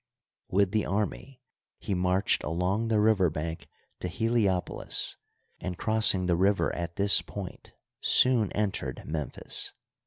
[0.49, 1.43] With the army
[1.77, 3.67] he marched along the river bank
[3.99, 5.15] to Heliopolis,
[5.59, 9.73] and crossing the river at this point soon entered Memphis.